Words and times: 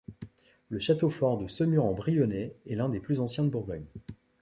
Le 0.69 0.79
château 0.79 1.11
fort 1.11 1.37
de 1.37 1.47
Semur-en-Brionnais 1.47 2.55
est 2.65 2.73
l'un 2.75 2.89
des 2.89 2.99
plus 2.99 3.19
anciens 3.19 3.43
de 3.43 3.51
Bourgogne. 3.51 3.85